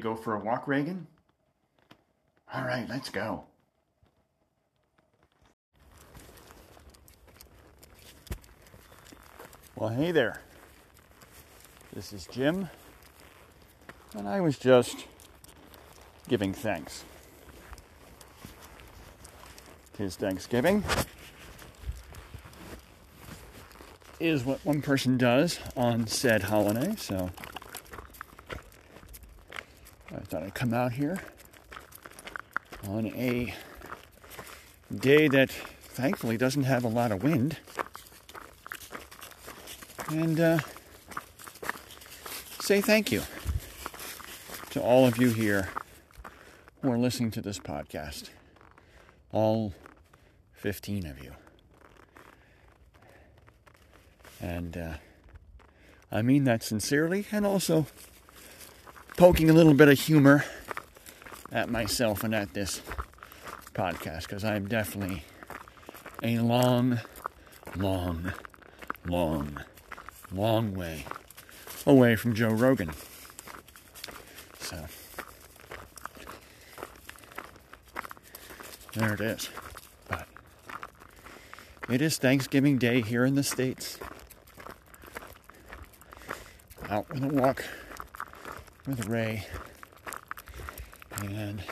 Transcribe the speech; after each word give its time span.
To 0.00 0.04
go 0.04 0.16
for 0.16 0.34
a 0.34 0.38
walk, 0.38 0.66
Reagan? 0.66 1.06
All 2.54 2.64
right, 2.64 2.88
let's 2.88 3.10
go. 3.10 3.44
Well, 9.76 9.90
hey 9.90 10.10
there. 10.10 10.40
This 11.92 12.14
is 12.14 12.26
Jim, 12.26 12.70
and 14.16 14.26
I 14.26 14.40
was 14.40 14.58
just 14.58 15.04
giving 16.28 16.54
thanks. 16.54 17.04
Tis 19.98 20.16
Thanksgiving. 20.16 20.82
Is 24.18 24.44
what 24.44 24.64
one 24.64 24.80
person 24.80 25.18
does 25.18 25.58
on 25.76 26.06
said 26.06 26.44
holiday, 26.44 26.94
so 26.96 27.28
thought 30.30 30.44
I'd 30.44 30.54
come 30.54 30.72
out 30.72 30.92
here 30.92 31.20
on 32.86 33.08
a 33.08 33.52
day 34.94 35.26
that 35.26 35.50
thankfully 35.50 36.36
doesn't 36.36 36.62
have 36.62 36.84
a 36.84 36.88
lot 36.88 37.10
of 37.10 37.24
wind 37.24 37.56
and 40.08 40.38
uh, 40.38 40.58
say 42.60 42.80
thank 42.80 43.10
you 43.10 43.22
to 44.70 44.80
all 44.80 45.04
of 45.04 45.18
you 45.18 45.30
here 45.30 45.68
who 46.80 46.92
are 46.92 46.98
listening 46.98 47.32
to 47.32 47.40
this 47.40 47.58
podcast. 47.58 48.30
All 49.32 49.74
15 50.52 51.06
of 51.06 51.20
you. 51.20 51.32
And 54.40 54.76
uh, 54.76 54.92
I 56.12 56.22
mean 56.22 56.44
that 56.44 56.62
sincerely 56.62 57.26
and 57.32 57.44
also 57.44 57.86
poking 59.16 59.50
a 59.50 59.52
little 59.52 59.74
bit 59.74 59.88
of 59.88 59.98
humor 59.98 60.44
at 61.52 61.68
myself 61.68 62.24
and 62.24 62.34
at 62.34 62.54
this 62.54 62.80
podcast 63.74 64.22
because 64.22 64.44
I'm 64.44 64.68
definitely 64.68 65.24
a 66.22 66.38
long, 66.38 67.00
long, 67.76 68.32
long 69.06 69.58
long 70.32 70.74
way 70.74 71.04
away 71.86 72.16
from 72.16 72.34
Joe 72.34 72.50
Rogan. 72.50 72.92
So, 74.58 74.86
there 78.94 79.14
it 79.14 79.20
is. 79.20 79.48
But 80.08 80.26
it 81.88 82.00
is 82.00 82.18
Thanksgiving 82.18 82.78
Day 82.78 83.00
here 83.00 83.24
in 83.24 83.34
the 83.34 83.42
States. 83.42 83.98
Out 86.88 87.06
on 87.14 87.24
a 87.24 87.28
walk 87.28 87.64
with 88.86 89.06
Ray. 89.06 89.46
And 91.22 91.62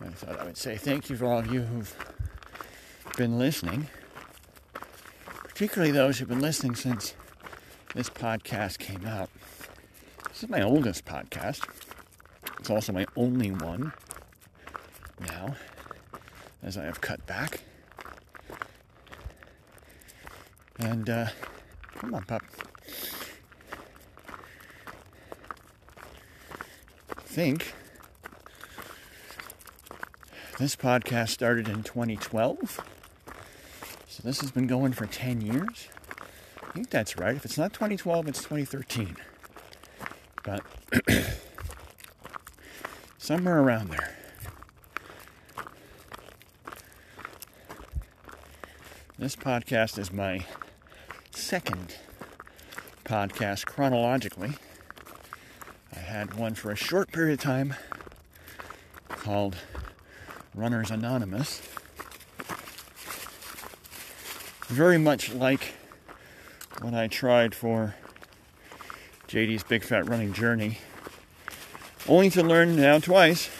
I 0.00 0.08
thought 0.10 0.38
I 0.40 0.44
would 0.44 0.56
say 0.56 0.76
thank 0.76 1.10
you 1.10 1.16
for 1.16 1.26
all 1.26 1.38
of 1.38 1.52
you 1.52 1.62
who've 1.62 1.94
been 3.16 3.38
listening 3.38 3.88
particularly 5.58 5.90
those 5.90 6.16
who've 6.20 6.28
been 6.28 6.38
listening 6.38 6.76
since 6.76 7.14
this 7.92 8.08
podcast 8.08 8.78
came 8.78 9.04
out. 9.04 9.28
This 10.28 10.44
is 10.44 10.48
my 10.48 10.62
oldest 10.62 11.04
podcast. 11.04 11.68
It's 12.60 12.70
also 12.70 12.92
my 12.92 13.06
only 13.16 13.50
one 13.50 13.92
now, 15.18 15.56
as 16.62 16.78
I 16.78 16.84
have 16.84 17.00
cut 17.00 17.26
back. 17.26 17.62
And, 20.78 21.10
uh, 21.10 21.26
come 21.96 22.14
on, 22.14 22.22
pup. 22.22 22.44
Think 27.28 27.74
this 30.58 30.74
podcast 30.74 31.28
started 31.28 31.68
in 31.68 31.82
2012. 31.82 32.80
So 34.08 34.22
this 34.24 34.40
has 34.40 34.50
been 34.50 34.66
going 34.66 34.92
for 34.92 35.04
10 35.04 35.42
years. 35.42 35.88
I 36.62 36.72
think 36.72 36.88
that's 36.88 37.18
right. 37.18 37.36
If 37.36 37.44
it's 37.44 37.58
not 37.58 37.74
2012, 37.74 38.28
it's 38.28 38.38
2013. 38.42 39.16
But 40.42 40.62
somewhere 43.18 43.60
around 43.60 43.90
there. 43.90 44.14
This 49.18 49.36
podcast 49.36 49.98
is 49.98 50.10
my 50.10 50.46
second 51.30 51.96
podcast 53.04 53.66
chronologically. 53.66 54.54
I 55.94 55.98
had 55.98 56.34
one 56.34 56.54
for 56.54 56.70
a 56.70 56.76
short 56.76 57.12
period 57.12 57.38
of 57.38 57.40
time 57.40 57.74
called 59.08 59.56
Runners 60.54 60.90
Anonymous 60.90 61.62
very 64.68 64.98
much 64.98 65.32
like 65.32 65.74
what 66.82 66.94
I 66.94 67.08
tried 67.08 67.54
for 67.54 67.94
JD's 69.26 69.62
Big 69.62 69.82
Fat 69.82 70.08
Running 70.08 70.32
Journey, 70.32 70.78
only 72.06 72.30
to 72.30 72.42
learn 72.42 72.76
now 72.76 72.98
twice 72.98 73.50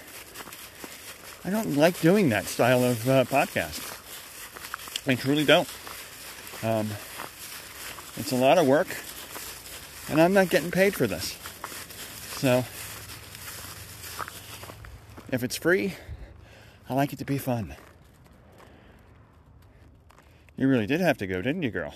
I 1.44 1.50
don't 1.50 1.76
like 1.76 1.98
doing 2.00 2.28
that 2.28 2.44
style 2.44 2.84
of 2.84 3.08
uh, 3.08 3.24
podcast. 3.24 3.96
I 5.06 5.14
truly 5.14 5.46
don't. 5.46 5.68
Um, 6.62 6.88
it's 8.16 8.32
a 8.32 8.36
lot 8.36 8.58
of 8.58 8.66
work, 8.66 8.88
and 10.10 10.20
I'm 10.20 10.34
not 10.34 10.50
getting 10.50 10.70
paid 10.70 10.94
for 10.94 11.06
this. 11.06 11.38
So, 12.38 12.58
if 15.32 15.42
it's 15.42 15.56
free, 15.56 15.94
I 16.88 16.94
like 16.94 17.12
it 17.12 17.18
to 17.18 17.24
be 17.24 17.36
fun. 17.36 17.74
You 20.56 20.68
really 20.68 20.86
did 20.86 21.00
have 21.00 21.18
to 21.18 21.26
go, 21.26 21.42
didn't 21.42 21.64
you, 21.64 21.72
girl? 21.72 21.92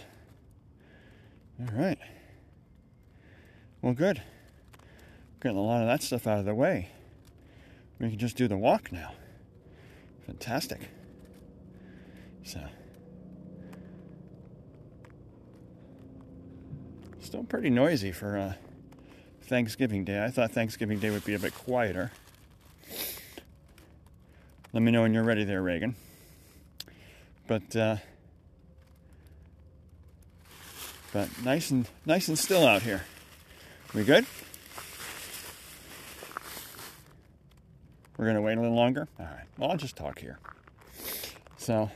All 1.61 1.73
right. 1.73 1.99
Well, 3.83 3.93
good. 3.93 4.21
Getting 5.41 5.59
a 5.59 5.63
lot 5.63 5.81
of 5.81 5.87
that 5.87 6.03
stuff 6.03 6.27
out 6.27 6.41
of 6.41 6.45
the 6.45 6.57
way. 6.57 6.89
We 8.01 8.11
can 8.11 8.19
just 8.19 8.37
do 8.37 8.49
the 8.49 8.57
walk 8.57 8.91
now. 8.91 9.13
Fantastic. 10.27 10.89
So, 12.43 12.61
still 17.21 17.45
pretty 17.45 17.71
noisy 17.71 18.11
for 18.11 18.37
uh, 18.37 18.55
Thanksgiving 19.53 20.03
Day. 20.03 20.25
I 20.25 20.31
thought 20.31 20.53
Thanksgiving 20.53 20.99
Day 20.99 21.11
would 21.11 21.27
be 21.27 21.35
a 21.35 21.39
bit 21.39 21.55
quieter. 21.55 22.11
Let 24.73 24.83
me 24.83 24.91
know 24.91 25.03
when 25.03 25.13
you're 25.13 25.23
ready 25.23 25.45
there, 25.45 25.61
Reagan. 25.61 25.95
But, 27.47 27.77
uh, 27.77 27.97
but 31.13 31.29
nice 31.45 31.71
and 31.71 31.87
nice 32.07 32.29
and 32.29 32.39
still 32.39 32.67
out 32.67 32.81
here. 32.81 33.03
We 33.93 34.05
good? 34.05 34.25
We're 38.17 38.25
gonna 38.25 38.41
wait 38.41 38.57
a 38.57 38.61
little 38.63 38.75
longer. 38.75 39.07
All 39.21 39.27
right. 39.27 39.45
Well, 39.59 39.71
I'll 39.71 39.77
just 39.77 39.97
talk 39.97 40.19
here. 40.19 40.39
So, 41.59 41.91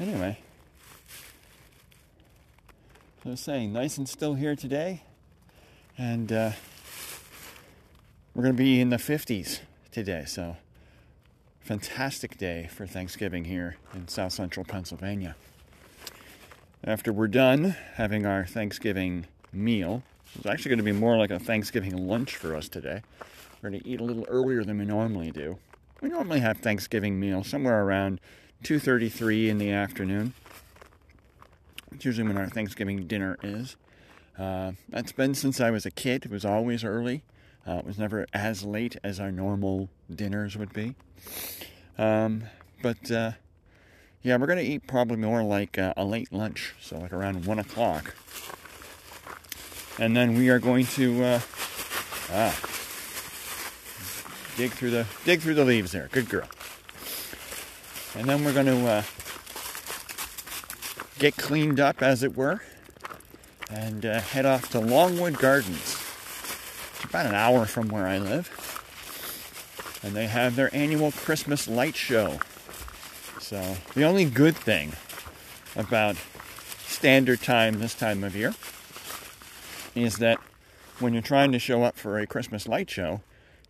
anyway, 0.00 0.36
so 3.22 3.28
I 3.28 3.30
was 3.30 3.40
saying, 3.40 3.72
nice 3.72 3.98
and 3.98 4.08
still 4.08 4.34
here 4.34 4.56
today, 4.56 5.04
and 5.96 6.32
uh, 6.32 6.52
we're 8.34 8.42
gonna 8.42 8.54
be 8.54 8.80
in 8.80 8.90
the 8.90 8.96
50s 8.96 9.60
today. 9.90 10.24
So, 10.26 10.56
fantastic 11.60 12.38
day 12.38 12.68
for 12.72 12.86
Thanksgiving 12.86 13.44
here 13.44 13.76
in 13.94 14.08
South 14.08 14.32
Central 14.32 14.64
Pennsylvania 14.64 15.36
after 16.86 17.12
we're 17.12 17.28
done 17.28 17.76
having 17.94 18.26
our 18.26 18.44
Thanksgiving 18.44 19.26
meal, 19.52 20.02
it's 20.34 20.46
actually 20.46 20.70
going 20.70 20.78
to 20.78 20.84
be 20.84 20.92
more 20.92 21.16
like 21.16 21.30
a 21.30 21.38
Thanksgiving 21.38 21.96
lunch 22.06 22.36
for 22.36 22.54
us 22.54 22.68
today. 22.68 23.02
We're 23.62 23.70
going 23.70 23.82
to 23.82 23.88
eat 23.88 24.00
a 24.00 24.04
little 24.04 24.26
earlier 24.28 24.64
than 24.64 24.78
we 24.78 24.84
normally 24.84 25.30
do. 25.30 25.58
We 26.00 26.10
normally 26.10 26.40
have 26.40 26.58
Thanksgiving 26.58 27.18
meal 27.18 27.42
somewhere 27.42 27.82
around 27.82 28.20
2:33 28.64 29.48
in 29.48 29.58
the 29.58 29.70
afternoon. 29.70 30.34
It's 31.92 32.04
usually 32.04 32.26
when 32.26 32.36
our 32.36 32.48
Thanksgiving 32.48 33.06
dinner 33.06 33.38
is. 33.42 33.76
Uh, 34.38 34.72
that's 34.88 35.12
been 35.12 35.34
since 35.34 35.60
I 35.60 35.70
was 35.70 35.86
a 35.86 35.90
kid. 35.90 36.24
It 36.24 36.30
was 36.30 36.44
always 36.44 36.84
early. 36.84 37.22
Uh, 37.66 37.78
it 37.78 37.86
was 37.86 37.98
never 37.98 38.26
as 38.34 38.62
late 38.62 38.96
as 39.02 39.20
our 39.20 39.30
normal 39.30 39.88
dinners 40.14 40.56
would 40.56 40.72
be. 40.72 40.94
Um, 41.96 42.44
but 42.82 43.10
uh, 43.10 43.32
yeah, 44.22 44.36
we're 44.36 44.46
going 44.46 44.58
to 44.58 44.64
eat 44.64 44.86
probably 44.86 45.16
more 45.16 45.42
like 45.42 45.78
uh, 45.78 45.94
a 45.96 46.04
late 46.04 46.32
lunch, 46.32 46.74
so 46.80 46.98
like 46.98 47.12
around 47.12 47.46
1 47.46 47.58
o'clock. 47.58 48.14
And 49.98 50.16
then 50.16 50.34
we 50.34 50.48
are 50.48 50.58
going 50.58 50.86
to 50.86 51.22
uh, 51.22 51.40
ah, 52.32 52.58
dig 54.56 54.72
through 54.72 54.90
the 54.90 55.06
dig 55.24 55.40
through 55.40 55.54
the 55.54 55.64
leaves 55.64 55.92
there. 55.92 56.08
Good 56.10 56.28
girl. 56.28 56.48
And 58.16 58.28
then 58.28 58.44
we're 58.44 58.52
going 58.52 58.66
to 58.66 58.86
uh, 58.86 59.02
get 61.18 61.36
cleaned 61.36 61.78
up, 61.78 62.02
as 62.02 62.22
it 62.22 62.36
were, 62.36 62.62
and 63.70 64.04
uh, 64.04 64.20
head 64.20 64.46
off 64.46 64.70
to 64.70 64.80
Longwood 64.80 65.38
Gardens 65.38 65.98
It's 66.94 67.04
about 67.04 67.26
an 67.26 67.34
hour 67.34 67.66
from 67.66 67.88
where 67.88 68.06
I 68.06 68.18
live. 68.18 68.50
And 70.02 70.14
they 70.14 70.26
have 70.26 70.56
their 70.56 70.74
annual 70.74 71.12
Christmas 71.12 71.66
light 71.66 71.96
show. 71.96 72.38
So, 73.40 73.76
the 73.94 74.04
only 74.04 74.24
good 74.24 74.56
thing 74.56 74.92
about 75.76 76.16
standard 76.86 77.40
time 77.42 77.80
this 77.80 77.94
time 77.94 78.22
of 78.22 78.36
year 78.36 78.54
is 79.94 80.16
that 80.18 80.38
when 80.98 81.12
you're 81.12 81.22
trying 81.22 81.52
to 81.52 81.58
show 81.58 81.82
up 81.82 81.96
for 81.96 82.18
a 82.18 82.26
Christmas 82.26 82.68
light 82.68 82.90
show, 82.90 83.20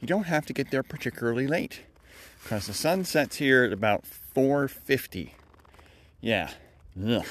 you 0.00 0.08
don't 0.08 0.24
have 0.24 0.44
to 0.46 0.52
get 0.52 0.70
there 0.70 0.82
particularly 0.82 1.46
late 1.46 1.80
because 2.42 2.66
the 2.66 2.74
sun 2.74 3.04
sets 3.04 3.36
here 3.36 3.64
at 3.64 3.72
about 3.72 4.04
4:50. 4.04 5.32
Yeah. 6.20 6.50
Ugh. 7.02 7.26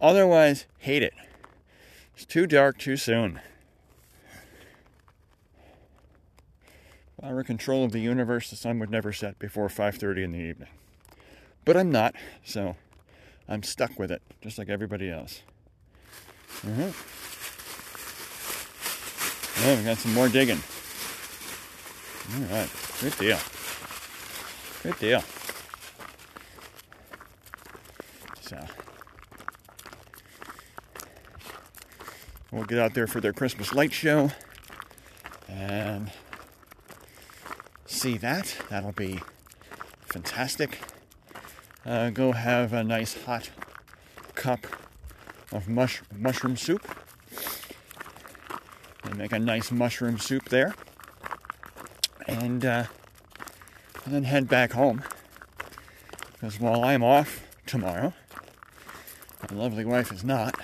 Otherwise, 0.00 0.66
hate 0.78 1.02
it. 1.02 1.14
It's 2.18 2.26
too 2.26 2.48
dark 2.48 2.78
too 2.78 2.96
soon. 2.96 3.38
If 7.16 7.22
I 7.22 7.32
were 7.32 7.38
in 7.38 7.46
control 7.46 7.84
of 7.84 7.92
the 7.92 8.00
universe, 8.00 8.50
the 8.50 8.56
sun 8.56 8.80
would 8.80 8.90
never 8.90 9.12
set 9.12 9.38
before 9.38 9.68
5:30 9.68 10.24
in 10.24 10.32
the 10.32 10.40
evening. 10.40 10.68
But 11.64 11.76
I'm 11.76 11.92
not, 11.92 12.16
so 12.44 12.74
I'm 13.48 13.62
stuck 13.62 14.00
with 14.00 14.10
it, 14.10 14.20
just 14.42 14.58
like 14.58 14.68
everybody 14.68 15.08
else. 15.08 15.42
Mm-hmm. 16.66 16.90
Oh, 19.68 19.76
we 19.76 19.84
got 19.84 19.98
some 19.98 20.12
more 20.12 20.28
digging. 20.28 20.60
All 22.34 22.40
right, 22.50 22.68
good 23.00 23.16
deal. 23.16 23.38
Good 24.82 24.98
deal. 24.98 25.22
So, 28.40 28.58
we'll 32.50 32.64
get 32.64 32.78
out 32.78 32.94
there 32.94 33.06
for 33.06 33.20
their 33.20 33.32
Christmas 33.32 33.72
light 33.74 33.92
show 33.92 34.30
and 35.48 36.10
see 37.86 38.18
that. 38.18 38.56
That'll 38.68 38.92
be 38.92 39.20
fantastic. 40.06 40.78
Uh, 41.84 42.10
go 42.10 42.32
have 42.32 42.72
a 42.72 42.84
nice 42.84 43.24
hot 43.24 43.50
cup 44.34 44.66
of 45.52 45.68
mush- 45.68 46.02
mushroom 46.14 46.56
soup. 46.56 46.86
And 49.04 49.16
make 49.16 49.32
a 49.32 49.38
nice 49.38 49.70
mushroom 49.70 50.18
soup 50.18 50.48
there. 50.48 50.74
And, 52.26 52.64
uh, 52.64 52.84
and 54.04 54.14
then 54.14 54.24
head 54.24 54.48
back 54.48 54.72
home. 54.72 55.02
Because 56.32 56.60
while 56.60 56.84
I'm 56.84 57.02
off 57.02 57.42
tomorrow, 57.66 58.12
my 59.50 59.56
lovely 59.56 59.84
wife 59.84 60.12
is 60.12 60.22
not. 60.22 60.54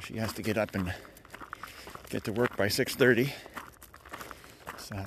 She 0.00 0.16
has 0.16 0.32
to 0.34 0.42
get 0.42 0.56
up 0.56 0.74
and 0.74 0.94
get 2.08 2.24
to 2.24 2.32
work 2.32 2.56
by 2.56 2.68
6:30. 2.68 3.32
So 4.78 5.04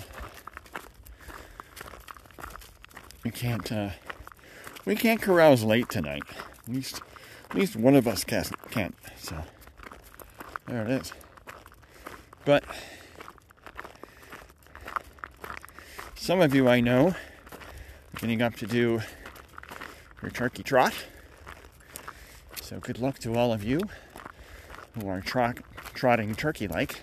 we 3.23 3.31
can't 3.31 3.71
uh, 3.71 3.89
we 4.85 4.95
can't 4.95 5.21
carouse 5.21 5.63
late 5.63 5.89
tonight. 5.89 6.23
At 6.67 6.73
least 6.73 7.01
at 7.49 7.55
least 7.55 7.75
one 7.75 7.95
of 7.95 8.07
us 8.07 8.23
can't. 8.23 8.95
So 9.17 9.43
there 10.67 10.83
it 10.83 10.91
is. 10.91 11.13
But 12.45 12.63
some 16.15 16.41
of 16.41 16.53
you 16.53 16.67
I 16.67 16.81
know 16.81 17.07
are 17.09 17.15
getting 18.19 18.41
up 18.41 18.55
to 18.57 18.67
do 18.67 19.01
your 20.21 20.31
turkey 20.31 20.63
trot. 20.63 20.93
So 22.61 22.79
good 22.79 22.99
luck 22.99 23.19
to 23.19 23.35
all 23.35 23.51
of 23.51 23.63
you 23.63 23.81
who 24.93 25.07
are 25.07 25.21
trot, 25.21 25.59
trotting 25.93 26.35
turkey 26.35 26.67
like. 26.67 27.01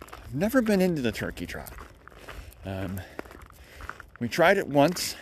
I've 0.00 0.34
never 0.34 0.60
been 0.60 0.80
into 0.80 1.02
the 1.02 1.12
turkey 1.12 1.46
trot. 1.46 1.72
Um, 2.64 3.00
we 4.18 4.28
tried 4.28 4.58
it 4.58 4.66
once 4.66 5.14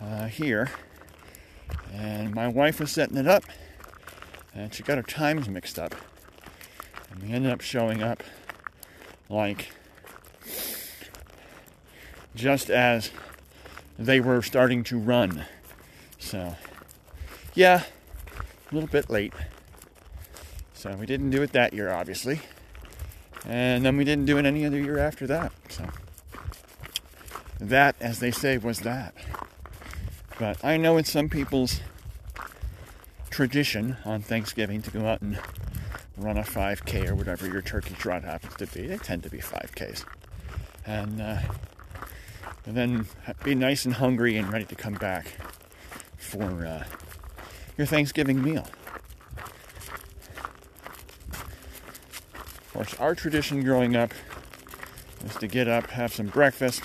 uh, 0.00 0.26
here, 0.26 0.70
and 1.92 2.34
my 2.34 2.48
wife 2.48 2.80
was 2.80 2.90
setting 2.90 3.16
it 3.16 3.28
up, 3.28 3.44
and 4.54 4.72
she 4.74 4.82
got 4.82 4.96
her 4.96 5.02
times 5.02 5.48
mixed 5.48 5.78
up. 5.78 5.94
And 7.10 7.22
we 7.22 7.32
ended 7.32 7.52
up 7.52 7.60
showing 7.60 8.02
up 8.02 8.22
like 9.28 9.70
just 12.34 12.70
as 12.70 13.10
they 13.98 14.20
were 14.20 14.42
starting 14.42 14.84
to 14.84 14.98
run. 14.98 15.44
So, 16.18 16.54
yeah, 17.54 17.84
a 18.70 18.74
little 18.74 18.88
bit 18.88 19.08
late. 19.08 19.32
So, 20.86 20.94
we 20.94 21.06
didn't 21.06 21.30
do 21.30 21.42
it 21.42 21.50
that 21.50 21.72
year, 21.72 21.90
obviously. 21.90 22.40
And 23.44 23.84
then 23.84 23.96
we 23.96 24.04
didn't 24.04 24.26
do 24.26 24.38
it 24.38 24.46
any 24.46 24.64
other 24.64 24.78
year 24.78 24.98
after 24.98 25.26
that. 25.26 25.50
So, 25.68 25.84
that, 27.58 27.96
as 27.98 28.20
they 28.20 28.30
say, 28.30 28.56
was 28.56 28.80
that. 28.80 29.12
But 30.38 30.64
I 30.64 30.76
know 30.76 30.96
it's 30.96 31.10
some 31.10 31.28
people's 31.28 31.80
tradition 33.30 33.96
on 34.04 34.22
Thanksgiving 34.22 34.80
to 34.82 34.90
go 34.92 35.06
out 35.06 35.22
and 35.22 35.40
run 36.16 36.38
a 36.38 36.42
5K 36.42 37.08
or 37.08 37.16
whatever 37.16 37.48
your 37.48 37.62
turkey 37.62 37.94
trot 37.94 38.22
happens 38.22 38.54
to 38.54 38.66
be. 38.68 38.86
They 38.86 38.98
tend 38.98 39.24
to 39.24 39.30
be 39.30 39.38
5Ks. 39.38 40.04
And, 40.86 41.20
uh, 41.20 41.40
and 42.64 42.76
then 42.76 43.06
be 43.42 43.56
nice 43.56 43.86
and 43.86 43.94
hungry 43.94 44.36
and 44.36 44.52
ready 44.52 44.66
to 44.66 44.76
come 44.76 44.94
back 44.94 45.26
for 46.16 46.64
uh, 46.64 46.84
your 47.76 47.88
Thanksgiving 47.88 48.40
meal. 48.40 48.68
Course, 52.76 52.94
our 53.00 53.14
tradition 53.14 53.64
growing 53.64 53.96
up 53.96 54.12
was 55.22 55.34
to 55.36 55.46
get 55.46 55.66
up, 55.66 55.86
have 55.88 56.12
some 56.12 56.26
breakfast, 56.26 56.84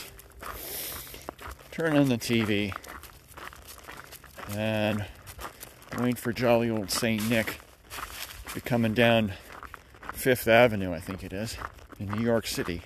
turn 1.72 1.98
on 1.98 2.08
the 2.08 2.18
TV, 2.18 2.74
and 4.56 5.06
wait 6.00 6.18
for 6.18 6.32
jolly 6.32 6.70
old 6.70 6.90
St. 6.90 7.30
Nick 7.30 7.60
to 8.48 8.56
be 8.56 8.62
coming 8.62 8.94
down 8.94 9.34
Fifth 10.14 10.48
Avenue, 10.48 10.94
I 10.94 11.02
think 11.02 11.26
it 11.26 11.34
is, 11.34 11.58
in 12.00 12.10
New 12.12 12.24
York 12.24 12.48
City. 12.48 12.82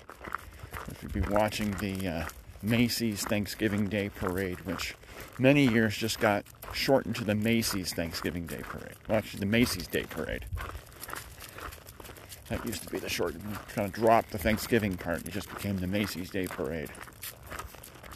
You'd 1.03 1.13
be 1.13 1.21
watching 1.21 1.71
the 1.73 2.07
uh, 2.07 2.25
Macy's 2.63 3.21
Thanksgiving 3.21 3.87
Day 3.87 4.09
Parade, 4.09 4.61
which 4.61 4.95
many 5.37 5.67
years 5.67 5.95
just 5.95 6.19
got 6.19 6.43
shortened 6.73 7.17
to 7.17 7.23
the 7.23 7.35
Macy's 7.35 7.93
Thanksgiving 7.93 8.47
Day 8.47 8.61
Parade. 8.63 8.95
Well, 9.07 9.19
actually, 9.19 9.41
the 9.41 9.45
Macy's 9.45 9.85
Day 9.85 10.05
Parade. 10.09 10.45
That 12.49 12.63
used 12.65 12.83
to 12.83 12.89
be 12.89 12.99
the 12.99 13.09
short, 13.09 13.35
kind 13.73 13.87
of 13.87 13.91
dropped 13.91 14.31
the 14.31 14.37
Thanksgiving 14.37 14.97
part. 14.97 15.25
It 15.25 15.31
just 15.31 15.49
became 15.49 15.77
the 15.77 15.87
Macy's 15.87 16.29
Day 16.29 16.45
Parade. 16.45 16.89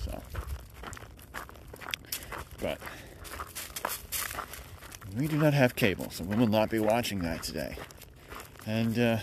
So, 0.03 0.21
but 2.61 2.79
we 5.17 5.27
do 5.27 5.37
not 5.37 5.53
have 5.53 5.75
cable, 5.75 6.09
so 6.11 6.23
we 6.23 6.35
will 6.35 6.47
not 6.47 6.69
be 6.69 6.79
watching 6.79 7.19
that 7.19 7.41
today. 7.41 7.75
And 8.67 8.99
uh, 8.99 9.17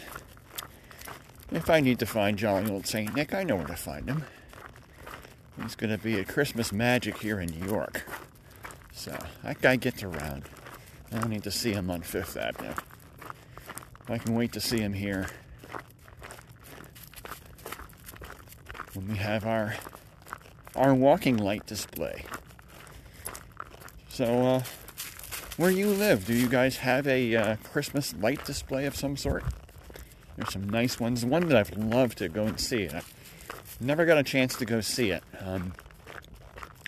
if 1.52 1.70
I 1.70 1.80
need 1.80 2.00
to 2.00 2.06
find 2.06 2.36
jolly 2.36 2.68
old 2.70 2.86
Saint 2.86 3.14
Nick, 3.14 3.32
I 3.32 3.44
know 3.44 3.56
where 3.56 3.66
to 3.66 3.76
find 3.76 4.08
him. 4.08 4.24
He's 5.62 5.76
going 5.76 5.96
to 5.96 6.02
be 6.02 6.18
at 6.18 6.28
Christmas 6.28 6.72
Magic 6.72 7.18
here 7.18 7.40
in 7.40 7.48
New 7.48 7.66
York. 7.66 8.04
So 8.92 9.16
that 9.44 9.60
guy 9.60 9.76
gets 9.76 10.02
around. 10.02 10.48
I 11.12 11.18
don't 11.18 11.30
need 11.30 11.44
to 11.44 11.50
see 11.50 11.72
him 11.72 11.90
on 11.90 12.02
Fifth 12.02 12.36
Avenue. 12.36 12.74
I 14.08 14.18
can 14.18 14.34
wait 14.34 14.52
to 14.52 14.60
see 14.60 14.78
him 14.78 14.92
here 14.92 15.26
when 18.94 19.08
we 19.08 19.16
have 19.16 19.44
our 19.44 19.74
our 20.76 20.94
walking 20.94 21.36
light 21.36 21.66
display. 21.66 22.24
So, 24.08 24.24
uh, 24.46 24.62
where 25.56 25.70
you 25.70 25.88
live, 25.88 26.26
do 26.26 26.34
you 26.34 26.48
guys 26.48 26.78
have 26.78 27.06
a 27.06 27.34
uh, 27.34 27.56
Christmas 27.72 28.14
light 28.14 28.44
display 28.44 28.86
of 28.86 28.94
some 28.94 29.16
sort? 29.16 29.44
There's 30.36 30.52
some 30.52 30.68
nice 30.68 31.00
ones. 31.00 31.24
One 31.24 31.48
that 31.48 31.56
I've 31.56 31.76
loved 31.76 32.18
to 32.18 32.28
go 32.28 32.44
and 32.44 32.60
see. 32.60 32.88
I 32.88 33.02
never 33.80 34.04
got 34.04 34.18
a 34.18 34.22
chance 34.22 34.54
to 34.56 34.64
go 34.64 34.80
see 34.80 35.10
it. 35.10 35.24
Um, 35.40 35.72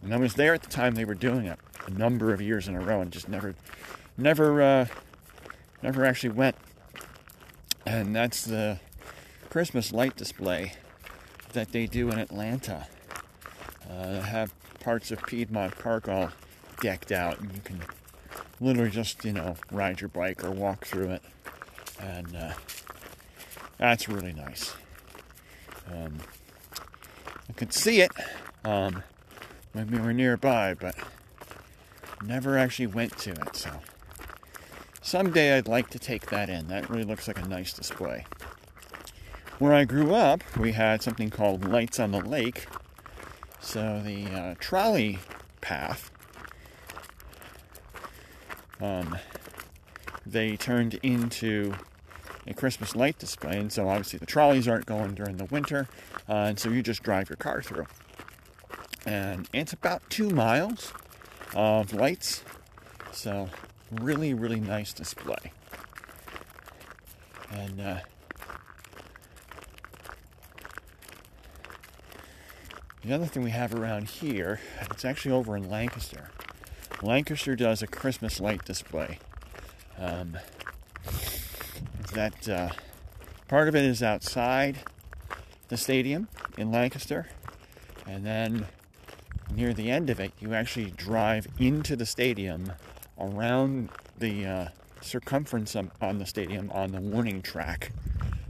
and 0.03 0.15
I 0.15 0.19
was 0.19 0.35
there 0.35 0.55
at 0.55 0.63
the 0.63 0.69
time 0.69 0.95
they 0.95 1.05
were 1.05 1.15
doing 1.15 1.47
it 1.47 1.59
a 1.87 1.91
number 1.91 2.33
of 2.33 2.41
years 2.41 2.69
in 2.69 2.77
a 2.77 2.81
row, 2.81 3.01
and 3.01 3.11
just 3.11 3.29
never, 3.29 3.55
never, 4.17 4.63
uh, 4.63 4.87
never 5.83 6.05
actually 6.05 6.31
went 6.31 6.57
and 7.89 8.15
that's 8.15 8.45
the 8.45 8.79
Christmas 9.49 9.93
light 9.93 10.15
display 10.15 10.75
that 11.55 11.73
they 11.73 11.87
do 11.87 12.11
in 12.11 12.19
Atlanta. 12.19 12.87
Uh, 13.89 14.21
have 14.21 14.53
parts 14.81 15.11
of 15.11 15.25
Piedmont 15.27 15.79
Park 15.79 16.07
all 16.07 16.31
decked 16.83 17.11
out, 17.13 17.41
and 17.41 17.51
you 17.53 17.61
can 17.65 17.83
literally 18.61 18.91
just 18.91 19.25
you 19.25 19.33
know 19.33 19.57
ride 19.73 20.03
your 20.03 20.09
bike 20.09 20.45
or 20.45 20.51
walk 20.51 20.85
through 20.85 21.13
it, 21.13 21.23
and 21.99 22.37
uh, 22.37 22.53
that's 23.79 24.07
really 24.07 24.35
nice. 24.35 24.75
Um, 25.91 26.19
I 27.49 27.53
could 27.55 27.73
see 27.73 28.03
it 28.03 28.13
um, 28.65 29.03
when 29.73 29.91
we 29.91 29.99
were 29.99 30.13
nearby, 30.13 30.75
but 30.75 30.95
never 32.23 32.59
actually 32.59 32.89
went 32.89 33.17
to 33.19 33.31
it. 33.31 33.57
So 33.57 33.71
someday 35.09 35.57
I'd 35.57 35.67
like 35.67 35.89
to 35.91 35.99
take 35.99 36.27
that 36.27 36.51
in. 36.51 36.69
That 36.69 36.91
really 36.91 37.05
looks 37.05 37.27
like 37.27 37.39
a 37.39 37.49
nice 37.49 37.73
display. 37.73 38.27
where 39.59 39.73
I 39.73 39.85
grew 39.85 40.15
up, 40.15 40.45
we 40.57 40.73
had 40.73 41.03
something 41.03 41.31
called 41.31 41.65
Lights 41.65 41.99
on 41.99 42.13
the 42.13 42.21
Lake. 42.21 42.67
So 43.61 44.01
the 44.05 44.27
uh, 44.27 44.55
trolley 44.61 45.19
path, 45.61 46.11
um, 48.81 49.17
they 50.25 50.57
turned 50.57 50.95
into 51.03 51.75
a 52.47 52.55
Christmas 52.55 52.95
light 52.95 53.19
display, 53.19 53.59
and 53.59 53.73
so 53.73 53.89
obviously 53.89 54.19
the 54.19 54.27
trolleys 54.27 54.69
aren't 54.69 54.87
going 54.87 55.15
during 55.15 55.39
the 55.39 55.47
winter, 55.47 55.89
uh, 56.29 56.33
and 56.35 56.59
so 56.59 56.69
you 56.69 56.83
just 56.83 57.03
drive 57.03 57.29
your 57.29 57.37
car 57.37 57.63
through. 57.63 57.87
And 59.07 59.49
it's 59.53 59.73
about 59.73 60.09
two 60.09 60.31
miles 60.31 60.93
of 61.55 61.93
lights, 61.93 62.45
so 63.11 63.49
really, 63.91 64.35
really 64.35 64.61
nice 64.61 64.93
display. 64.93 65.53
And 67.51 67.81
uh, 67.81 67.99
the 73.05 73.13
other 73.13 73.27
thing 73.27 73.43
we 73.43 73.51
have 73.51 73.75
around 73.75 74.09
here, 74.09 74.61
it's 74.91 75.05
actually 75.05 75.33
over 75.33 75.57
in 75.57 75.69
Lancaster. 75.69 76.31
Lancaster 77.03 77.57
does 77.57 77.83
a 77.83 77.87
Christmas 77.87 78.41
light 78.41 78.65
display. 78.65 79.19
Um, 79.99 80.37
that 82.13 82.49
uh, 82.49 82.71
part 83.49 83.69
of 83.69 83.75
it 83.75 83.85
is 83.85 84.03
outside 84.03 84.79
the 85.69 85.77
stadium 85.77 86.29
in 86.57 86.71
Lancaster, 86.71 87.29
and 88.07 88.25
then 88.25 88.67
near 89.55 89.73
the 89.73 89.91
end 89.91 90.11
of 90.11 90.21
it, 90.21 90.33
you 90.41 90.55
actually 90.55 90.91
drive 90.91 91.47
into 91.59 91.97
the 91.97 92.07
stadium 92.07 92.73
around 93.21 93.89
the 94.19 94.47
uh, 94.47 94.69
circumference 95.01 95.77
on 95.77 96.19
the 96.19 96.27
stadium 96.27 96.71
on 96.71 96.93
the 96.93 97.01
warning 97.01 97.43
track 97.43 97.93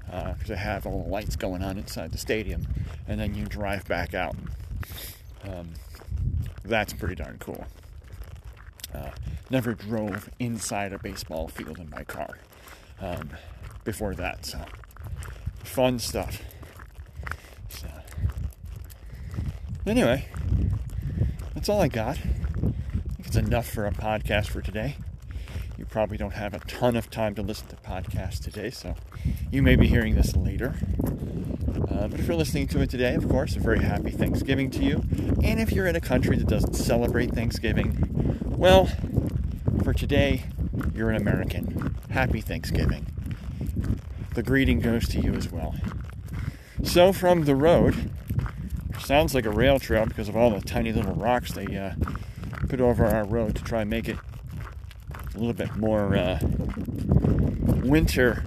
because 0.07 0.45
uh, 0.45 0.55
they 0.55 0.57
have 0.57 0.87
all 0.87 1.03
the 1.03 1.09
lights 1.11 1.37
going 1.37 1.63
on 1.63 1.77
inside 1.77 2.13
the 2.13 2.19
stadium, 2.19 2.67
and 3.07 3.21
then 3.21 3.35
you 3.35 3.45
drive 3.45 3.87
back 3.87 4.15
out. 4.15 4.35
Um, 5.45 5.71
that's 6.65 6.93
pretty 6.95 7.15
darn 7.15 7.37
cool. 7.39 7.67
Uh, 8.95 9.11
never 9.51 9.75
drove 9.75 10.31
inside 10.39 10.93
a 10.93 10.99
baseball 10.99 11.49
field 11.49 11.79
in 11.79 11.91
my 11.91 12.05
car 12.05 12.39
um, 13.01 13.31
before 13.85 14.15
that, 14.15 14.47
so 14.47 14.61
fun 15.63 15.99
stuff. 15.99 16.43
So, 17.69 17.89
anyway, 19.87 20.27
that's 21.55 21.69
all 21.69 21.83
I 21.83 21.89
got. 21.89 22.19
It's 23.29 23.37
enough 23.37 23.69
for 23.69 23.87
a 23.87 23.91
podcast 23.91 24.47
for 24.47 24.63
today. 24.63 24.97
You 25.77 25.85
probably 25.85 26.17
don't 26.17 26.33
have 26.33 26.55
a 26.55 26.61
ton 26.61 26.97
of 26.97 27.11
time 27.11 27.35
to 27.35 27.43
listen 27.43 27.69
to 27.69 27.77
podcasts 27.77 28.43
today, 28.43 28.71
so 28.71 28.95
you 29.53 29.63
may 29.63 29.77
be 29.77 29.87
hearing 29.87 30.15
this 30.15 30.35
later. 30.35 30.77
Uh, 31.91 32.09
but 32.09 32.19
if 32.19 32.27
you're 32.27 32.39
listening 32.39 32.69
to 32.69 32.81
it 32.81 32.89
today, 32.89 33.15
of 33.15 33.29
course, 33.29 33.55
a 33.55 33.61
very 33.61 33.81
happy 33.81 34.13
Thanksgiving 34.13 34.71
to 34.71 34.83
you. 34.83 35.05
And 35.45 35.61
if 35.61 35.73
you're 35.73 35.87
in 35.87 35.95
a 35.95 36.01
country 36.01 36.39
that 36.39 36.47
doesn't 36.47 36.73
celebrate 36.73 37.33
Thanksgiving, 37.33 38.39
well, 38.47 38.89
for 39.85 39.93
today, 39.93 40.45
you're 40.95 41.11
an 41.11 41.17
American. 41.17 41.97
Happy 42.09 42.41
Thanksgiving. 42.41 43.09
The 44.37 44.43
greeting 44.43 44.81
goes 44.81 45.07
to 45.09 45.21
you 45.21 45.35
as 45.35 45.53
well. 45.53 45.75
So, 46.83 47.13
from 47.13 47.45
the 47.45 47.55
road, 47.55 48.11
sounds 48.99 49.35
like 49.35 49.45
a 49.45 49.51
rail 49.51 49.79
trail 49.79 50.07
because 50.07 50.31
of 50.31 50.37
all 50.37 50.49
the 50.49 50.63
tiny 50.63 50.95
little 50.95 51.15
rocks 51.15 51.53
they 51.53 51.77
uh, 51.77 51.93
put 52.69 52.81
over 52.81 53.07
our 53.07 53.25
road 53.25 53.57
to 53.57 53.65
try 53.65 53.81
and 53.81 53.91
make 53.91 54.09
it 54.09 54.17
a 55.35 55.39
little 55.39 55.55
bit 55.55 55.75
more 55.77 56.15
uh, 56.15 56.39
winter 57.83 58.45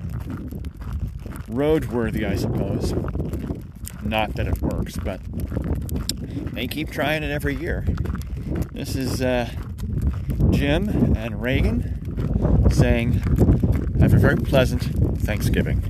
roadworthy, 1.47 2.27
I 2.27 2.35
suppose. 2.35 2.93
Not 4.03 4.35
that 4.35 4.47
it 4.47 4.61
works, 4.61 4.97
but 4.97 5.19
they 6.53 6.67
keep 6.67 6.91
trying 6.91 7.23
it 7.23 7.31
every 7.31 7.55
year. 7.55 7.85
This 8.71 8.95
is 8.95 9.21
uh, 9.21 9.49
Jim 10.51 11.15
and 11.17 11.41
Reagan 11.41 12.69
saying, 12.71 13.13
Have 13.99 14.13
a 14.13 14.17
very 14.17 14.37
pleasant 14.37 14.83
Thanksgiving. 15.21 15.81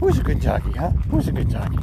Who's 0.00 0.18
a 0.18 0.22
good 0.22 0.40
doggy, 0.40 0.72
huh? 0.72 0.90
Who's 1.10 1.28
a 1.28 1.32
good 1.32 1.50
doggy? 1.50 1.78